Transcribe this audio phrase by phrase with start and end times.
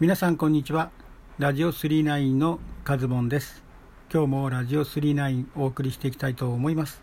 [0.00, 0.90] 皆さんこんにちは。
[1.38, 3.62] ラジオ39のカズボンです。
[4.10, 7.02] 今日もラジオ39お送りしていきたいと思います。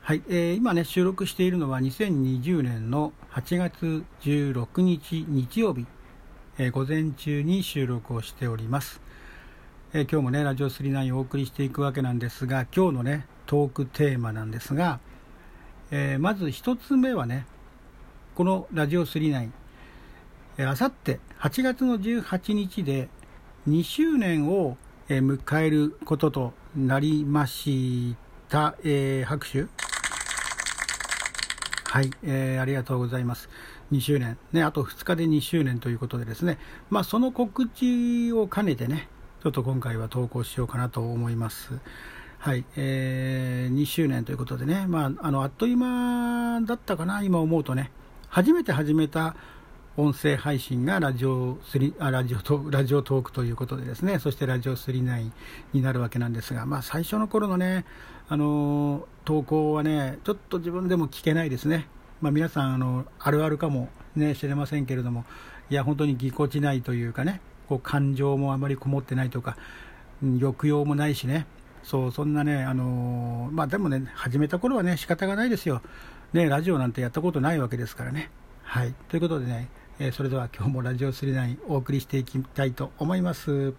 [0.00, 5.86] はい、えー、今ね収録しているのは2020年の8月16日日曜日、
[6.58, 9.00] えー、午前中に収録をしております、
[9.92, 14.98] えー、今日もねラジオ39をお送りしていくわけなんですが今日のねトークテーマなんですが、
[15.92, 17.46] えまず1つ目はね
[18.34, 19.50] このラジオ39
[20.56, 23.08] あさって8月の18日で
[23.68, 24.76] 2周年を
[25.08, 28.14] 迎えることとなりまし
[28.48, 29.66] た、えー、拍手。
[31.90, 33.48] はい、えー、ありがとうございます。
[33.90, 34.38] 2周年。
[34.52, 36.58] ねあと2日で2周年ということでですね。
[36.88, 39.08] まあその告知を兼ねてね
[39.42, 41.80] ちょっと今回は投稿しようかなと思います。
[42.38, 47.90] はい、えー、2周年ということでね、まあ、あのあっという間だったかな、今思うとね、
[48.28, 49.34] 初めて始めた
[49.96, 54.18] 音声配信がラジオ3あラジオトラジオトークということでですね。
[54.18, 55.30] そしてラジオ39
[55.72, 57.84] になるわけなんですが、まあ、最初の頃のね、
[58.28, 61.86] あの投稿はねちょっと自分でも聞けないですね、
[62.20, 65.24] まあ、皆さんあのあるあるかも、ね、知れませんけれども
[65.70, 69.56] いや本当にぎこちないというかねこう感情もあまりこもってないとか
[70.20, 71.46] 抑揚もないしね。
[71.84, 75.82] そうそんなね、あのまあ、でもね始めた頃はね仕方がないですよ、
[76.32, 78.30] ね、ラジオなんてやったことないわけですからね。
[78.64, 79.68] はい、ということでね
[80.00, 83.74] えー、それでは今日もラジオ39お送りしていきたいと思います。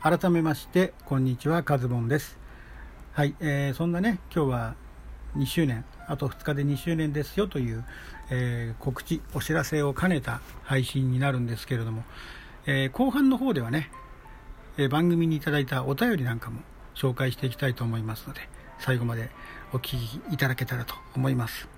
[0.00, 2.38] 改めましてこんにちはカズボンです。
[3.12, 4.74] はい、えー、そんなね今日は
[5.36, 7.84] 2周年あと2日で2周年ですよという、
[8.30, 12.04] えー、告知お知らせを兼ねた配信になるんですけれども、
[12.64, 13.90] えー、後半の方ではね、
[14.78, 16.62] えー、番組にいただいたお便りなんかも
[17.00, 18.42] 紹介していきたいと思いますので
[18.78, 19.30] 最後まで
[19.72, 21.68] お聞きいただけたらと思います。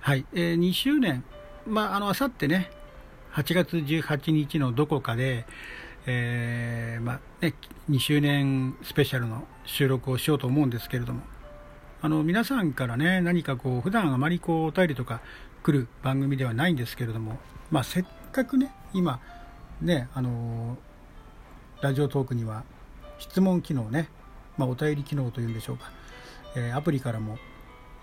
[0.00, 1.24] はい、えー、2周年。
[1.66, 2.70] まああのあさってね
[3.32, 5.46] 8月18日のどこかで、
[6.06, 7.54] えー、まあね、
[7.90, 11.22] 2周年スペシャルの収録をしようと思うんですけれども
[12.02, 15.20] あの皆さんからね何かこう普段あまりこうお便りとか
[15.62, 17.38] 来る番組ではないんですけれども、
[17.70, 19.20] まあ、せっかくね今
[19.80, 20.76] ねあの
[21.80, 22.64] ラジオトークには
[23.18, 24.08] 質問機能ね
[24.56, 25.90] まあ、お便り機能というんでしょうか、
[26.56, 27.38] えー、アプリからも、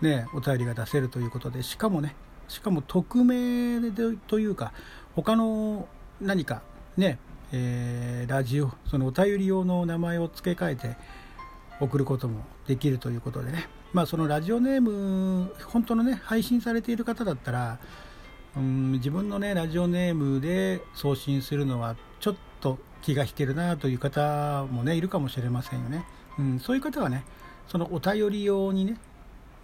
[0.01, 2.15] ね、お便りが出せるということでしかもね
[2.47, 3.91] しかも匿名で
[4.27, 4.73] というか
[5.15, 5.87] 他の
[6.19, 6.61] 何か
[6.97, 7.17] ね、
[7.53, 10.97] えー、ラジオそのお便り用の名前を付け替えて
[11.79, 17.79] 送ることもできるということでねまあそのラジオネーム本当のね配信されている方だったら
[18.57, 26.05] うん自分のねラジオネームで送信するのはちょっと気が引けるなという方もねいるかもしれませんよね。
[26.39, 27.23] うん、そういう方はね
[27.67, 28.97] そのお便り用にね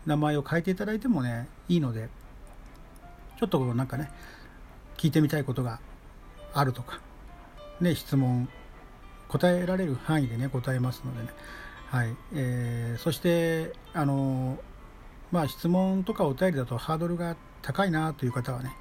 [0.06, 2.10] 名前を変えていただいてもねいいので
[3.40, 4.12] ちょっとなんかね
[4.98, 5.80] 聞いてみたいことが
[6.54, 7.00] あるとか
[7.82, 8.50] ね質問
[9.28, 11.30] 答えられる範囲でね答えますのでね。
[11.90, 14.58] はいえー、そしてあの
[15.32, 18.76] まあ質問とかお便りだとハードルが高いなという方はね、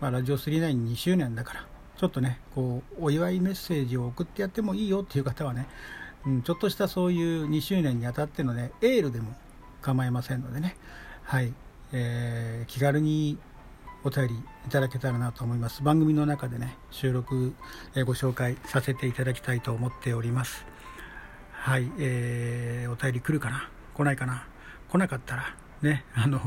[0.00, 1.66] まあ、ラジオ392周年だから
[1.96, 5.66] ちょっとねこうお祝いメッセージを送ってやってもいいよっていう方はね
[6.26, 9.34] うん、ちょっとしたそういう2周年にあたってのねエールでも
[9.82, 10.76] 構いませんのでね。
[11.24, 11.52] はい、
[11.92, 13.38] えー、気軽に
[14.02, 15.82] お便りいただけたらなと思います。
[15.82, 17.54] 番組の中でね収録、
[17.94, 20.66] えー、ご紹介させていただきたいと思っております。
[21.52, 23.68] はい、えー、お便り来るかな？
[23.94, 24.46] 来ないかな？
[24.90, 26.40] 来なかったらねあの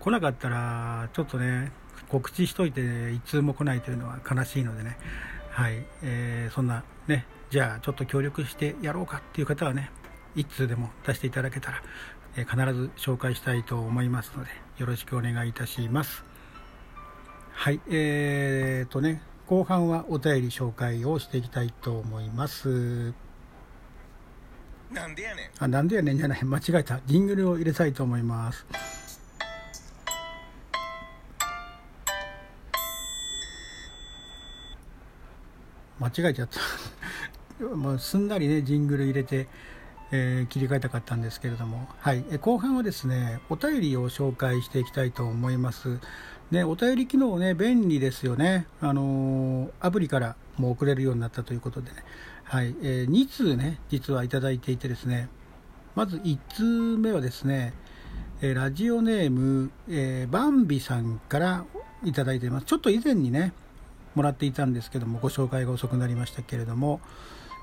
[0.00, 1.72] 来なかったらちょっとね
[2.08, 4.98] 告知しといて一通も来ないというのは悲しいのでね。
[5.50, 7.24] はい、えー、そんなね
[7.56, 9.90] じゃあちょっと協力してやろうかっていう方はね
[10.34, 11.82] 1通でも出していただけたら、
[12.36, 16.22] え必ず紹介したいと思いますのでよろしくお願いいたします。
[17.54, 23.14] はいえーとね後半はお便り紹介をしていきたいと思います。
[24.92, 25.50] なんでやねん。
[25.58, 26.44] あなんでやねんじゃない。
[26.44, 27.00] 間違えた。
[27.06, 28.66] ジングルを入れたいと思います。
[35.98, 36.60] 間違えちゃった
[37.60, 39.48] もうすんなりねジングル入れて、
[40.12, 45.98] えー、切り替えたかったんですけれども、はい、後半はですねお便りを紹介していきたいと思います。
[46.50, 51.90] ね、お便り機能ね便利ですよね、あのー、アプリからも送れるようになったということで。
[51.90, 51.96] ね、
[52.44, 52.74] はい。
[52.82, 55.28] えー、2通ね実はいただいていてですね。
[55.96, 56.62] まず1通
[56.98, 57.72] 目はですね、
[58.42, 61.64] えラジオネーム、えバンビさんから
[62.04, 62.66] いただいています。
[62.66, 63.54] ちょっと以前にね
[64.14, 67.00] もらっていたんですけどもご紹介が遅くなりましたけれども、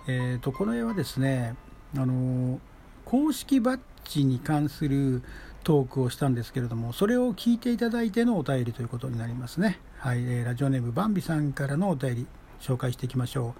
[0.07, 1.55] えーと、この絵はですね
[1.95, 2.59] あの
[3.05, 5.21] 公式バッジに関する
[5.63, 9.79] トークをしたんですけれどもそれを聞いていただいてのお便りということになりますね。
[9.99, 12.27] はい、えー、ラジオネームバンビさんからのお便り
[12.59, 13.55] 紹介していきましょ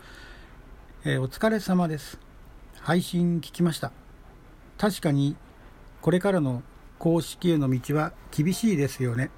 [1.06, 2.20] う、えー、お疲れ様です。
[2.82, 3.94] 配信聞きました。
[4.78, 5.38] 確かに
[6.02, 6.64] これからの
[7.00, 9.30] 公式への道は厳しいですよね。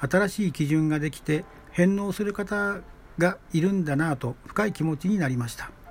[0.00, 2.80] 新しい基準ができて返納する方
[3.18, 5.83] がいるんだなぁと深い気持ちになりました。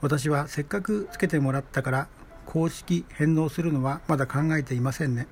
[0.00, 2.08] 私はせっかくつけてもらったから
[2.46, 5.26] 公式返納するのはまだ考えていませんね。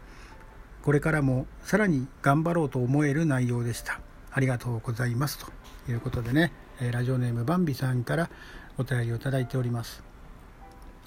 [0.83, 4.01] これからもさらに頑張ろうと思える内容でした。
[4.33, 5.39] ありがとうございます。
[5.39, 5.51] と
[5.91, 6.53] いうことでね
[6.93, 8.29] ラジオネームバンビさんから
[8.77, 10.03] お便りをいただいております。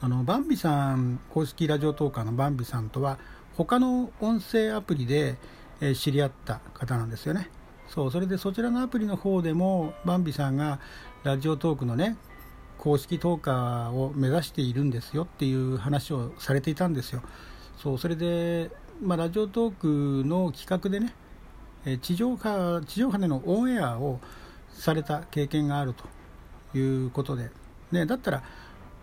[0.01, 3.19] あのバンビさん公式ラジオトーカーのバンビさんとは
[3.57, 5.35] 他の音声アプリで
[5.95, 7.49] 知り合った方なんですよね。
[7.89, 10.79] そうそれでそちらのアプリの方でもバンビさんが
[11.23, 12.15] ラジオトークのね
[12.79, 17.21] 公式トーカーを目指しているんですよっていう話をされていたんですよ。
[17.77, 18.71] そうそれで、
[19.01, 21.13] まあ、ラジオトークの企画でね
[21.99, 24.19] 地上波地上波でのオンエアを
[24.71, 27.51] された経験があるということで、
[27.91, 28.43] ね、だったら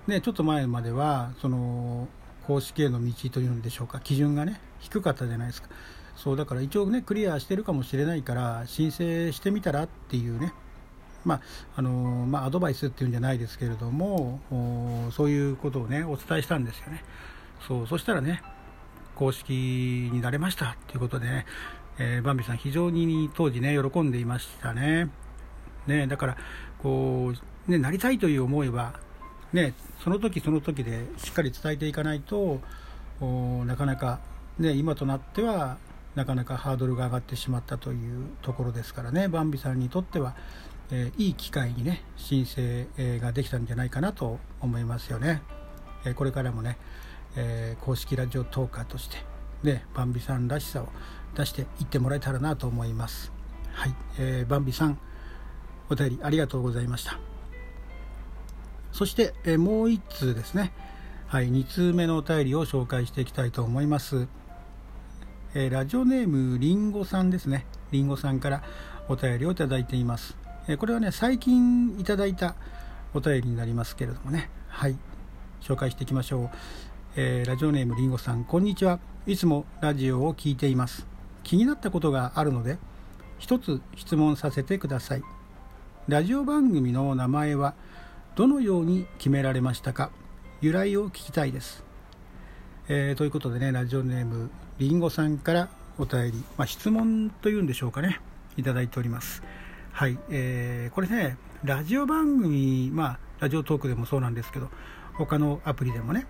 [0.06, 2.06] ね、ちょっと前まではその
[2.46, 5.68] 公式への道というんでしょうか基準がね低かったじゃないですか。
[6.16, 10.54] そうだから一応ねクリアしてるかもしれないから申請してみたらっていうね
[11.26, 11.40] まあ
[11.76, 14.40] あのまあ、アドバイスっていうんじゃないですけれども
[15.12, 17.04] そういうことをねお伝えしたんですよね。
[17.66, 18.42] そうそしたらね
[19.16, 21.46] 公式になれましたっていうことでね、
[21.98, 25.10] えー、バンビさん非常に当時ね喜んでいましたね。
[25.86, 26.36] ねだから
[26.78, 27.32] こ
[27.68, 28.94] うねなりたいという思いは
[29.52, 32.60] ね、その時その時でしっかり伝えていかないと
[33.64, 34.20] なかなか、
[34.58, 35.78] ね、今となっては
[36.14, 40.34] なかなかハードルが上がってしまったというところですからねバンビさんにとっては、
[40.90, 42.86] えー、いい機会にね申請、
[43.20, 45.42] ができたんじゃないかなと思いますよね、
[46.04, 46.78] え、これからもね、
[47.36, 49.18] え公式ラジオトーカーとして
[49.62, 50.88] ねバンビさんらしさを
[51.34, 53.32] 出していってもらえたらなと思います
[53.72, 54.98] はい、えー、バンビさん
[55.90, 57.18] お便りありがとうございました
[58.96, 60.72] そして、えもう1通ですね、
[61.26, 64.26] はい、2通目のお便りを紹介していきたいと思います。
[65.54, 67.66] えラジオネームりんごさんですね。
[67.90, 68.62] りんごさんから
[69.10, 70.45] お便りをいただいています。
[70.68, 72.56] えこれはね、最近いただいた
[73.14, 74.96] お便りになりますけれどもね、はい、
[75.60, 76.50] 紹介していきましょう。
[77.16, 78.98] えー、ラジオネームりんごさん、こんにちは。
[79.26, 81.06] いつもラジオを聴いています。
[81.44, 82.78] 気になったことがあるので、
[83.38, 85.22] 一つ質問させてください。
[86.08, 87.74] ラジオ番組の名前は
[88.34, 90.10] どのように決められましたか？
[90.60, 91.84] 由来を聞きたいです、
[92.88, 95.68] えー、ということでねラジオネームりんごさんから
[95.98, 98.20] お便り、まあ、質問というんでしょうかね
[98.56, 99.42] いただいております
[99.96, 104.68] はい、えー、これねラジオ番組まあラジオトークでもそうなんですけど
[105.14, 106.26] 他のアプリでもね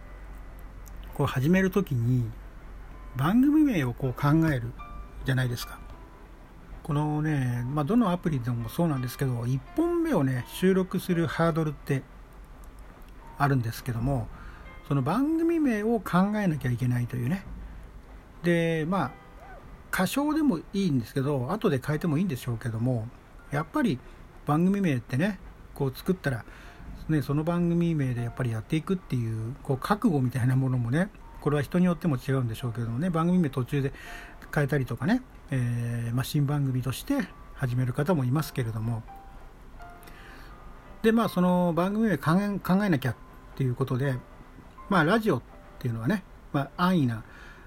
[1.14, 2.30] こう始めるときに
[3.16, 4.70] 番組名をこう考える
[5.24, 5.80] じゃないですか。
[6.84, 12.04] このね、まあ、どのアプリでもそうなんですけど1本目をね収録するハードルって
[13.36, 14.28] あるんですけども
[14.86, 17.44] その番組名を考えなきゃいけないというね。
[18.44, 19.10] でまあ
[19.92, 23.08] 歌唱でもいいんですけど後で変えてもいいんでしょうけども
[23.56, 23.98] やっぱり
[24.46, 25.38] 番組名ってね
[25.74, 26.44] こう作ったら、
[27.08, 31.10] ね、その番組名でやっぱりやっていくっていうこう覚悟みたいなものもね
[31.40, 33.92] これは人によっても違うんでしょうけどもね番組名途中で
[34.54, 39.02] 変えたりとかねえー、まあ、新番組として始める方もいますけれども。
[41.02, 43.16] でまあその番組で考え考えなきゃっ
[43.54, 44.16] ていうことで
[44.88, 45.42] まあラジオっ
[45.78, 47.22] ていうのはね、まあ、安易な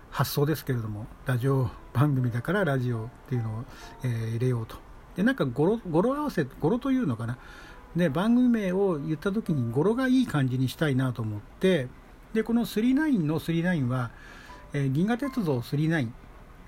[0.10, 3.64] 発想ですけれどもラジオ番組だからラジオっていうのを、
[4.04, 4.89] えー、入れようと。
[5.20, 7.38] でなんか語呂語呂合わせ語呂というのかな。
[7.94, 11.90] で番組名を言った時に語呂がいい感じにしたいなと思って
[12.34, 14.12] でこの39の39は、
[14.72, 16.08] えー、銀河鉄道39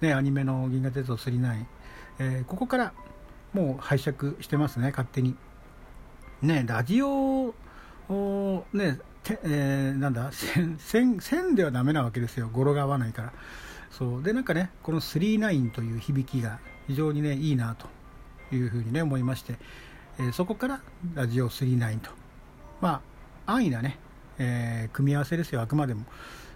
[0.01, 1.65] ね、アニメの「銀河鉄道999」
[2.19, 2.93] えー、ここから
[3.53, 5.37] もう拝借してますね勝手に。
[6.41, 7.53] ねラジオ
[8.09, 13.33] をねて、えー、なんだ線線ではダメなわけですよ語呂が合わないから。
[13.91, 14.23] そう。
[14.23, 18.00] でなんかねこの39という響きが非常にねいいなと。
[18.55, 19.55] いうふうにね思いまして、
[20.19, 20.81] えー、そこから
[21.13, 22.11] ラジオ39と。
[22.81, 23.01] ま
[23.45, 23.97] あ安易なね、
[24.37, 26.05] えー、組み合わせですよあくまでも。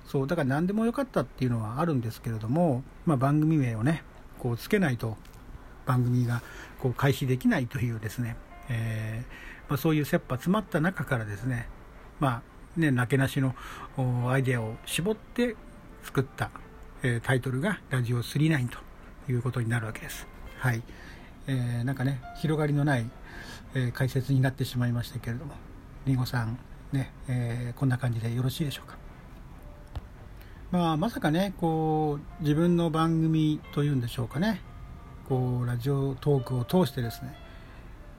[0.08, 4.04] そうだから何でもよかったっていうのはあるんですけれども、まあ、番組名をね
[4.40, 5.18] こうつけないと
[5.86, 6.42] 番組が
[6.80, 8.36] こう開始できないというですね、
[8.70, 11.68] えー、まあ、そういう切羽詰まった中からですね
[12.20, 12.44] ま
[12.78, 13.56] あねなけなしの
[14.30, 15.56] アイデアを絞って
[16.04, 16.52] 作った、
[17.02, 18.68] えー、タイトルが「ラジオ39」
[19.26, 20.28] ということになるわけです。
[20.60, 20.84] はい、
[21.48, 23.06] えー、なんかね広がりのない、
[23.74, 25.54] え解説になってしまいましたけれども
[26.06, 26.58] りんごさん
[26.92, 28.98] ね、えこんな感じでよろしいでしょうか。
[30.72, 34.62] まあ、まさかねこう自分の番組というんでしょうかね
[35.30, 37.36] こうラジオトークを通してですね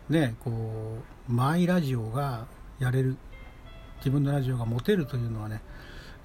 [0.09, 2.47] ねこうマイラジオが
[2.79, 3.17] やれる
[3.99, 5.61] 自分のラジオが持てるというのはね、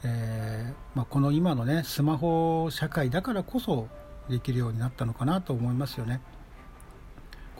[0.03, 3.87] えー、まあ、この今のねスマホ社会だからこそ
[4.29, 6.21] できるようになったのかなと思いますよね。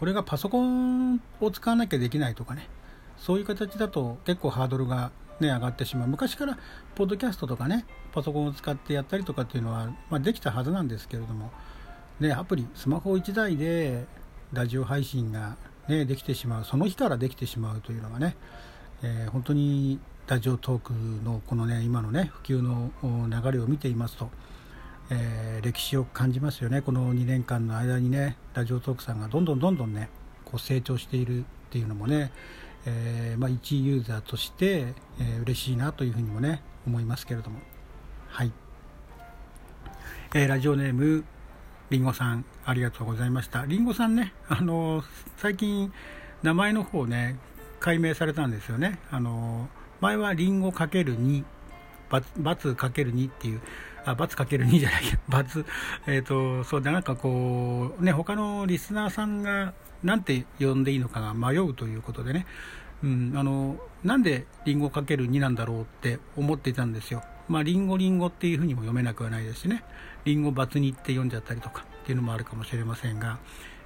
[0.02, 2.68] これがパソコンを使わなきゃできないとかね。
[3.16, 6.08] そういう形だと結構ハードルが、ね、上がってしまう。
[6.08, 6.58] 昔から
[6.96, 11.52] ポッドキャストとかねパソコンを使ってやったりとかっていうのは、まあ、できたはずなんですけれども、
[12.18, 14.06] ね、アプリスマホ1台で
[14.52, 15.56] ラジオ配信が、
[15.86, 16.64] ね、できてしまう。
[16.64, 18.34] その日からできてしまうというのがね、
[19.04, 20.92] えー、本当にラジオトーク
[21.24, 22.90] のこのね今のね普及の
[23.30, 24.30] 流れを見ていますと、
[25.14, 26.80] えー、歴史を感じますよね。
[26.80, 30.08] この2年間の間にねラジオトークさんがどんどんどんどんね
[30.46, 32.32] こう成長しているっていうのもね、
[32.86, 37.60] えー、まあ、一ユーザーとして、えー、嬉しいなというふうにもね思いますけれども。
[38.28, 38.52] はい、
[40.34, 41.24] えー、ラジオネーム
[41.90, 43.66] りんごさんありがとうございました。
[43.66, 45.04] りんごさんねあの
[45.36, 45.92] 最近
[46.42, 47.36] 名前の方ね
[47.80, 48.98] 解明されたんですよね。
[49.10, 49.68] あの
[50.00, 51.44] 前はりんごかける2
[52.38, 53.60] バツかける2っていう
[54.04, 55.64] あ、×かける2じゃないけど、 ×、
[56.06, 62.46] えっ、ー、と、そうで、なんかこう、ね、他のリスナーさんが、なんて呼んでいいのかが迷うということでね、
[63.04, 67.22] うん、あの、なんでリンゴかける2なんだろうって思っていたんですよ。
[67.48, 69.84] まあ、リンゴリンゴっていうふうにも読めなくはないですしね、
[70.24, 73.38] リンゴ×にって読んじゃったりとかっていうのもあるかもしれませんが、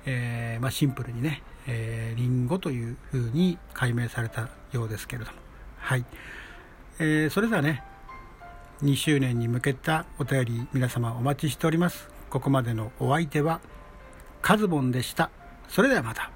[0.05, 5.39] えー、まあ、シンプルにね、えー、リンゴというふうに解明されたようですけれども。
[5.79, 6.05] はい。
[6.99, 7.83] えー、それではね、
[8.83, 12.11] 2周年に向けたお便り皆様お待ちしております。
[12.29, 13.61] ここまでのお相手は
[14.43, 15.31] カズボンでした。
[15.69, 16.36] それではまた。